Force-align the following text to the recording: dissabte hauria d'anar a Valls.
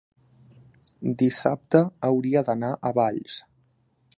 dissabte 1.21 1.81
hauria 2.09 2.43
d'anar 2.49 2.73
a 2.75 2.93
Valls. 3.01 3.37